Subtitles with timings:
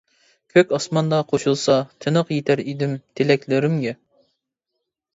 [0.53, 3.99] كۆك ئاسماندا قوشۇلسا تىنىق يىتەر ئىدىم تىلەكلىرىمگە.